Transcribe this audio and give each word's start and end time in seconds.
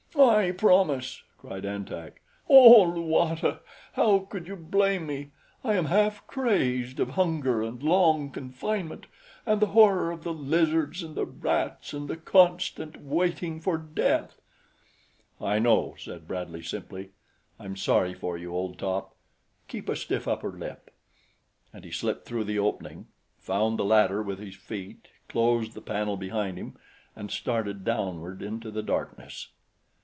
"I 0.19 0.51
promise," 0.51 1.23
cried 1.37 1.63
An 1.65 1.85
Tak. 1.85 2.19
"Oh, 2.49 2.83
Luata! 2.83 3.59
How 3.93 4.19
could 4.19 4.45
you 4.47 4.55
blame 4.57 5.07
me? 5.07 5.31
I 5.63 5.73
am 5.75 5.85
half 5.85 6.25
crazed 6.27 6.99
of 6.99 7.11
hunger 7.11 7.63
and 7.63 7.81
long 7.81 8.29
confinement 8.31 9.05
and 9.45 9.61
the 9.61 9.67
horror 9.67 10.11
of 10.11 10.23
the 10.23 10.33
lizards 10.33 11.01
and 11.03 11.15
the 11.15 11.25
rats 11.25 11.93
and 11.93 12.07
the 12.09 12.17
constant 12.17 12.99
waiting 13.01 13.61
for 13.61 13.77
death." 13.77 14.41
"I 15.39 15.59
know," 15.59 15.95
said 15.97 16.27
Bradley 16.27 16.61
simply. 16.63 17.11
"I'm 17.59 17.75
sorry 17.77 18.13
for 18.13 18.37
you, 18.37 18.53
old 18.53 18.77
top. 18.77 19.15
Keep 19.69 19.87
a 19.89 19.95
stiff 19.95 20.27
upper 20.27 20.51
lip." 20.51 20.91
And 21.73 21.83
he 21.85 21.91
slipped 21.91 22.25
through 22.27 22.43
the 22.45 22.59
opening, 22.59 23.07
found 23.37 23.79
the 23.79 23.85
ladder 23.85 24.21
with 24.21 24.39
his 24.39 24.55
feet, 24.55 25.07
closed 25.29 25.73
the 25.73 25.81
panel 25.81 26.17
behind 26.17 26.57
him, 26.57 26.77
and 27.15 27.31
started 27.31 27.85
downward 27.85 28.41
into 28.41 28.69
the 28.71 28.83
darkness. 28.83 29.49